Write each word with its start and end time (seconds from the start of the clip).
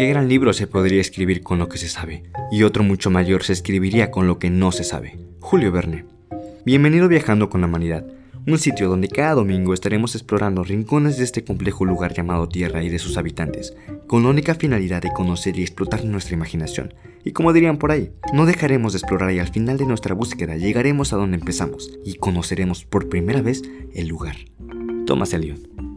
Qué 0.00 0.06
gran 0.06 0.30
libro 0.30 0.54
se 0.54 0.66
podría 0.66 1.02
escribir 1.02 1.42
con 1.42 1.58
lo 1.58 1.68
que 1.68 1.76
se 1.76 1.86
sabe, 1.86 2.22
y 2.50 2.62
otro 2.62 2.82
mucho 2.82 3.10
mayor 3.10 3.42
se 3.42 3.52
escribiría 3.52 4.10
con 4.10 4.26
lo 4.26 4.38
que 4.38 4.48
no 4.48 4.72
se 4.72 4.82
sabe. 4.82 5.18
Julio 5.40 5.72
Verne. 5.72 6.06
Bienvenido 6.64 7.06
viajando 7.06 7.50
con 7.50 7.60
la 7.60 7.66
humanidad, 7.66 8.06
un 8.46 8.58
sitio 8.58 8.88
donde 8.88 9.08
cada 9.08 9.34
domingo 9.34 9.74
estaremos 9.74 10.14
explorando 10.14 10.64
rincones 10.64 11.18
de 11.18 11.24
este 11.24 11.44
complejo 11.44 11.84
lugar 11.84 12.14
llamado 12.14 12.48
Tierra 12.48 12.82
y 12.82 12.88
de 12.88 12.98
sus 12.98 13.18
habitantes, 13.18 13.76
con 14.06 14.22
la 14.22 14.30
única 14.30 14.54
finalidad 14.54 15.02
de 15.02 15.12
conocer 15.12 15.58
y 15.58 15.60
explotar 15.60 16.02
nuestra 16.06 16.34
imaginación. 16.34 16.94
Y 17.22 17.32
como 17.32 17.52
dirían 17.52 17.76
por 17.76 17.92
ahí, 17.92 18.10
no 18.32 18.46
dejaremos 18.46 18.94
de 18.94 19.00
explorar 19.00 19.30
y 19.32 19.38
al 19.38 19.48
final 19.48 19.76
de 19.76 19.84
nuestra 19.84 20.14
búsqueda 20.14 20.56
llegaremos 20.56 21.12
a 21.12 21.16
donde 21.16 21.36
empezamos 21.36 21.90
y 22.06 22.14
conoceremos 22.14 22.86
por 22.86 23.10
primera 23.10 23.42
vez 23.42 23.60
el 23.92 24.08
lugar. 24.08 24.36
Thomas 25.04 25.34
Eliot 25.34 25.89